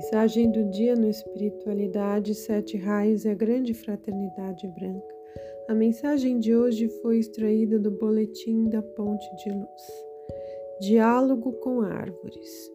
Mensagem 0.00 0.50
do 0.50 0.64
dia 0.70 0.96
no 0.96 1.10
Espiritualidade, 1.10 2.34
Sete 2.34 2.78
Raios 2.78 3.26
e 3.26 3.28
a 3.28 3.34
Grande 3.34 3.74
Fraternidade 3.74 4.66
Branca. 4.66 5.14
A 5.68 5.74
mensagem 5.74 6.38
de 6.38 6.56
hoje 6.56 6.88
foi 7.02 7.18
extraída 7.18 7.78
do 7.78 7.90
Boletim 7.90 8.70
da 8.70 8.80
Ponte 8.80 9.26
de 9.44 9.50
Luz. 9.50 9.82
Diálogo 10.80 11.52
com 11.52 11.82
Árvores. 11.82 12.72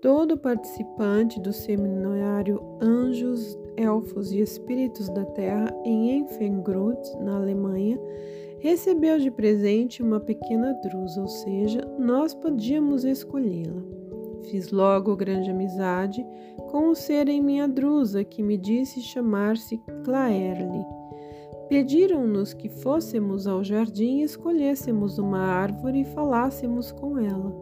Todo 0.00 0.38
participante 0.38 1.38
do 1.42 1.52
seminário 1.52 2.58
Anjos, 2.80 3.54
Elfos 3.76 4.32
e 4.32 4.40
Espíritos 4.40 5.10
da 5.10 5.26
Terra 5.26 5.68
em 5.84 6.20
Enfengrut, 6.20 7.18
na 7.18 7.36
Alemanha, 7.36 8.00
recebeu 8.60 9.18
de 9.18 9.30
presente 9.30 10.02
uma 10.02 10.20
pequena 10.20 10.72
drusa, 10.82 11.20
ou 11.20 11.28
seja, 11.28 11.82
nós 11.98 12.32
podíamos 12.32 13.04
escolhê-la. 13.04 14.05
Fiz 14.44 14.70
logo 14.70 15.16
grande 15.16 15.50
amizade 15.50 16.24
com 16.70 16.88
o 16.88 16.94
ser 16.94 17.28
em 17.28 17.42
minha 17.42 17.66
drusa 17.66 18.24
que 18.24 18.42
me 18.42 18.56
disse 18.56 19.00
chamar-se 19.00 19.78
Claerle. 20.04 20.84
Pediram-nos 21.68 22.54
que 22.54 22.68
fôssemos 22.68 23.46
ao 23.46 23.64
jardim 23.64 24.20
e 24.20 24.22
escolhêssemos 24.22 25.18
uma 25.18 25.40
árvore 25.40 26.02
e 26.02 26.04
falássemos 26.04 26.92
com 26.92 27.18
ela. 27.18 27.52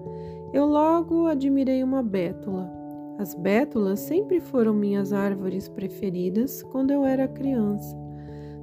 Eu 0.52 0.66
logo 0.66 1.26
admirei 1.26 1.82
uma 1.82 2.02
bétula. 2.02 2.70
As 3.18 3.34
bétulas 3.34 4.00
sempre 4.00 4.40
foram 4.40 4.74
minhas 4.74 5.12
árvores 5.12 5.68
preferidas 5.68 6.62
quando 6.64 6.90
eu 6.90 7.04
era 7.04 7.28
criança, 7.28 7.96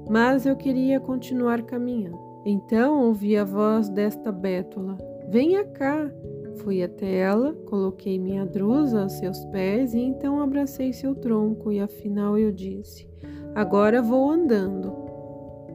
mas 0.08 0.46
eu 0.46 0.54
queria 0.54 1.00
continuar 1.00 1.62
caminhando. 1.62 2.18
Então 2.44 3.02
ouvi 3.06 3.36
a 3.36 3.44
voz 3.44 3.88
desta 3.88 4.30
bétula: 4.30 4.96
Venha 5.28 5.64
cá! 5.64 6.10
Fui 6.58 6.82
até 6.82 7.18
ela, 7.18 7.54
coloquei 7.66 8.18
minha 8.18 8.44
drusa 8.44 9.02
aos 9.02 9.12
seus 9.14 9.44
pés 9.46 9.94
e 9.94 10.00
então 10.00 10.40
abracei 10.40 10.92
seu 10.92 11.14
tronco, 11.14 11.72
e 11.72 11.80
afinal 11.80 12.38
eu 12.38 12.52
disse: 12.52 13.08
Agora 13.54 14.00
vou 14.00 14.30
andando. 14.30 14.92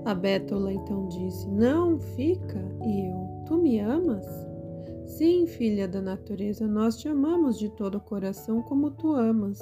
A 0.05 0.13
Bétola 0.13 0.71
então 0.71 1.07
disse: 1.07 1.49
Não, 1.49 1.99
fica. 1.99 2.59
E 2.85 3.09
eu: 3.09 3.43
Tu 3.45 3.57
me 3.57 3.79
amas? 3.79 4.25
Sim, 5.05 5.47
filha 5.47 5.87
da 5.87 6.01
natureza, 6.01 6.67
nós 6.67 6.97
te 6.97 7.07
amamos 7.07 7.57
de 7.57 7.69
todo 7.69 7.95
o 7.95 8.01
coração 8.01 8.61
como 8.61 8.91
tu 8.91 9.13
amas. 9.13 9.59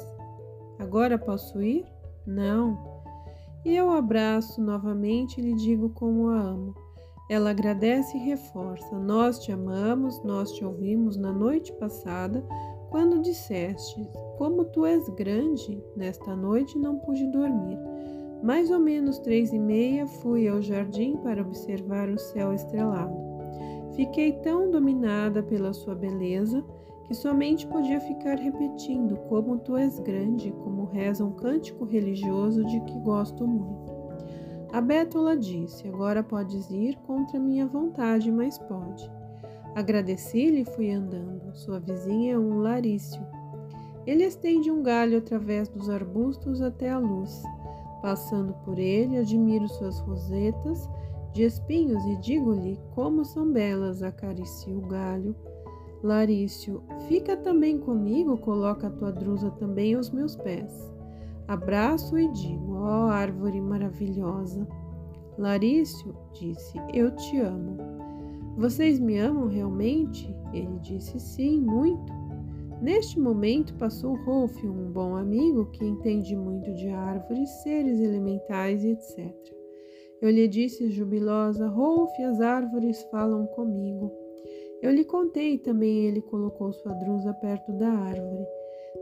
Agora 0.77 1.17
posso 1.17 1.61
ir? 1.61 1.85
Não. 2.25 2.95
E 3.63 3.75
eu 3.75 3.89
abraço 3.89 4.61
novamente 4.61 5.39
e 5.39 5.43
lhe 5.43 5.55
digo 5.55 5.89
como 5.89 6.29
a 6.29 6.39
amo. 6.39 6.75
Ela 7.27 7.49
agradece 7.49 8.17
e 8.17 8.21
reforça: 8.21 8.97
Nós 8.99 9.39
te 9.39 9.51
amamos, 9.51 10.23
nós 10.23 10.51
te 10.51 10.63
ouvimos 10.63 11.17
na 11.17 11.31
noite 11.31 11.73
passada, 11.73 12.43
quando 12.89 13.21
disseste: 13.21 14.07
Como 14.37 14.65
tu 14.65 14.85
és 14.85 15.09
grande, 15.09 15.81
nesta 15.95 16.35
noite 16.35 16.77
não 16.77 16.99
pude 16.99 17.25
dormir. 17.27 17.79
Mais 18.43 18.69
ou 18.69 18.79
menos 18.79 19.17
três 19.19 19.51
e 19.51 19.57
meia 19.57 20.05
fui 20.05 20.47
ao 20.47 20.61
jardim 20.61 21.17
para 21.17 21.41
observar 21.41 22.09
o 22.09 22.19
céu 22.19 22.53
estrelado. 22.53 23.15
Fiquei 23.95 24.33
tão 24.33 24.69
dominada 24.69 25.41
pela 25.41 25.73
sua 25.73 25.95
beleza 25.95 26.63
que 27.05 27.13
somente 27.13 27.65
podia 27.65 27.99
ficar 27.99 28.35
repetindo 28.37 29.15
como 29.29 29.59
tu 29.59 29.77
és 29.77 29.97
grande, 29.99 30.51
como 30.63 30.85
reza 30.85 31.23
um 31.23 31.31
cântico 31.31 31.85
religioso 31.85 32.63
de 32.65 32.79
que 32.81 32.99
gosto 32.99 33.47
muito. 33.47 33.94
A 34.75 34.81
Bétula 34.81 35.37
disse: 35.37 35.87
Agora 35.87 36.21
podes 36.21 36.69
ir 36.69 36.97
contra 37.07 37.39
minha 37.39 37.65
vontade, 37.65 38.29
mas 38.29 38.57
pode. 38.57 39.09
Agradeci-lhe 39.73 40.63
e 40.63 40.65
fui 40.65 40.91
andando. 40.91 41.55
Sua 41.55 41.79
vizinha 41.79 42.33
é 42.33 42.37
um 42.37 42.59
larício. 42.59 43.25
Ele 44.05 44.25
estende 44.25 44.69
um 44.69 44.83
galho 44.83 45.19
através 45.19 45.69
dos 45.69 45.89
arbustos 45.89 46.61
até 46.61 46.89
a 46.89 46.99
luz. 46.99 47.41
Passando 48.01 48.53
por 48.65 48.77
ele, 48.77 49.17
admiro 49.17 49.65
suas 49.69 49.97
rosetas 50.01 50.89
de 51.31 51.43
espinhos 51.43 52.03
e 52.07 52.17
digo-lhe 52.17 52.77
como 52.93 53.23
são 53.23 53.49
belas. 53.49 54.03
Acaricio 54.03 54.79
o 54.79 54.87
galho. 54.87 55.33
Larício, 56.03 56.83
fica 57.07 57.37
também 57.37 57.77
comigo, 57.77 58.37
coloca 58.39 58.87
a 58.87 58.91
tua 58.91 59.13
drusa 59.13 59.51
também 59.51 59.93
aos 59.93 60.09
meus 60.11 60.35
pés. 60.35 60.93
Abraço 61.47 62.17
e 62.17 62.27
digo: 62.31 62.73
Ó 62.73 63.05
oh, 63.05 63.09
árvore 63.09 63.61
maravilhosa. 63.61 64.67
Larício 65.37 66.15
disse: 66.33 66.77
Eu 66.93 67.15
te 67.15 67.39
amo. 67.39 67.77
Vocês 68.57 68.99
me 68.99 69.17
amam 69.17 69.47
realmente? 69.47 70.33
Ele 70.53 70.79
disse: 70.79 71.19
Sim, 71.19 71.61
muito. 71.61 72.13
Neste 72.81 73.19
momento 73.19 73.73
passou 73.75 74.15
Rolf, 74.25 74.63
um 74.63 74.91
bom 74.91 75.15
amigo 75.15 75.65
que 75.71 75.85
entende 75.85 76.35
muito 76.35 76.73
de 76.73 76.89
árvores, 76.89 77.49
seres 77.63 77.99
elementais 77.99 78.83
e 78.83 78.91
etc. 78.91 79.55
Eu 80.21 80.29
lhe 80.29 80.47
disse 80.47 80.89
jubilosa: 80.89 81.67
Rolf, 81.67 82.11
as 82.21 82.41
árvores 82.41 83.03
falam 83.11 83.45
comigo. 83.47 84.11
Eu 84.81 84.91
lhe 84.91 85.03
contei 85.03 85.57
também 85.57 86.05
ele 86.05 86.21
colocou 86.21 86.71
sua 86.73 86.93
drusa 86.93 87.33
perto 87.33 87.71
da 87.73 87.89
árvore. 87.89 88.45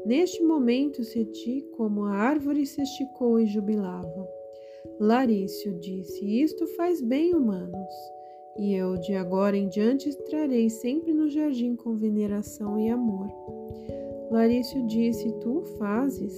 Neste 0.05 0.43
momento 0.43 1.03
senti 1.03 1.61
como 1.77 2.03
a 2.03 2.11
árvore 2.11 2.65
se 2.65 2.81
esticou 2.81 3.39
e 3.39 3.45
jubilava. 3.45 4.27
Larício 4.99 5.73
disse: 5.79 6.41
Isto 6.41 6.67
faz 6.75 7.01
bem, 7.01 7.33
humanos, 7.33 7.93
e 8.57 8.73
eu 8.73 8.97
de 8.97 9.15
agora 9.15 9.55
em 9.55 9.69
diante 9.69 10.09
estarei 10.09 10.69
sempre 10.69 11.13
no 11.13 11.29
jardim 11.29 11.75
com 11.75 11.95
veneração 11.95 12.77
e 12.77 12.89
amor. 12.89 13.27
Larício 14.29 14.85
disse: 14.87 15.31
Tu 15.39 15.63
fazes. 15.77 16.35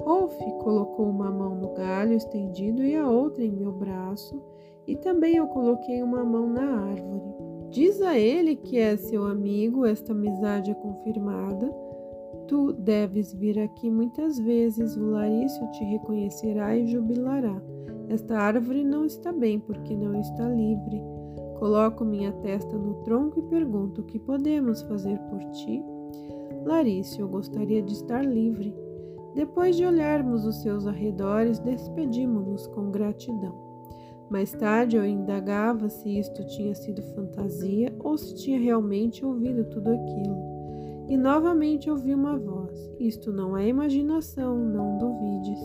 Rolf 0.00 0.36
colocou 0.62 1.06
uma 1.06 1.30
mão 1.30 1.54
no 1.54 1.72
galho 1.72 2.12
estendido 2.12 2.82
e 2.82 2.94
a 2.94 3.08
outra 3.08 3.42
em 3.42 3.50
meu 3.50 3.72
braço, 3.72 4.42
e 4.86 4.94
também 4.96 5.36
eu 5.36 5.46
coloquei 5.46 6.02
uma 6.02 6.22
mão 6.22 6.48
na 6.50 6.90
árvore. 6.90 7.32
Diz 7.70 8.02
a 8.02 8.18
ele 8.18 8.54
que 8.54 8.78
é 8.78 8.96
seu 8.96 9.24
amigo, 9.24 9.86
esta 9.86 10.12
amizade 10.12 10.70
é 10.70 10.74
confirmada 10.74 11.72
Tu 12.48 12.72
deves 12.74 13.32
vir 13.32 13.58
aqui 13.58 13.90
muitas 13.90 14.38
vezes, 14.38 14.96
o 14.96 15.10
Larício 15.10 15.70
te 15.72 15.84
reconhecerá 15.84 16.76
e 16.76 16.86
jubilará. 16.86 17.60
Esta 18.08 18.38
árvore 18.38 18.84
não 18.84 19.04
está 19.04 19.32
bem 19.32 19.58
porque 19.58 19.96
não 19.96 20.20
está 20.20 20.48
livre. 20.48 21.02
Coloco 21.58 22.04
minha 22.04 22.32
testa 22.32 22.76
no 22.76 22.94
tronco 23.02 23.38
e 23.38 23.42
pergunto: 23.42 24.02
o 24.02 24.04
que 24.04 24.18
podemos 24.18 24.82
fazer 24.82 25.18
por 25.30 25.40
ti? 25.52 25.82
Larício, 26.64 27.22
eu 27.22 27.28
gostaria 27.28 27.82
de 27.82 27.92
estar 27.92 28.24
livre. 28.24 28.74
Depois 29.34 29.76
de 29.76 29.84
olharmos 29.84 30.44
os 30.46 30.62
seus 30.62 30.86
arredores, 30.86 31.58
despedimos-nos 31.58 32.66
com 32.68 32.90
gratidão. 32.90 33.54
Mais 34.30 34.52
tarde 34.52 34.96
eu 34.96 35.04
indagava 35.04 35.88
se 35.88 36.18
isto 36.18 36.46
tinha 36.46 36.74
sido 36.74 37.02
fantasia 37.14 37.94
ou 37.98 38.16
se 38.16 38.34
tinha 38.36 38.58
realmente 38.58 39.24
ouvido 39.24 39.64
tudo 39.64 39.90
aquilo. 39.90 40.53
E 41.08 41.16
novamente 41.16 41.90
ouvi 41.90 42.14
uma 42.14 42.36
voz: 42.38 42.92
Isto 42.98 43.32
não 43.32 43.56
é 43.56 43.68
imaginação, 43.68 44.56
não 44.56 44.98
duvides. 44.98 45.60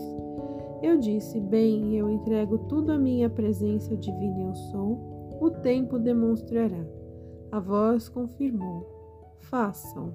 Eu 0.82 0.98
disse: 0.98 1.40
Bem, 1.40 1.96
eu 1.96 2.10
entrego 2.10 2.58
tudo 2.58 2.92
à 2.92 2.98
minha 2.98 3.28
presença 3.28 3.96
divina 3.96 4.40
eu 4.40 4.54
sou, 4.54 5.38
o 5.40 5.50
tempo 5.50 5.98
demonstrará. 5.98 6.84
A 7.50 7.58
voz 7.58 8.08
confirmou: 8.08 8.86
Façam. 9.38 10.14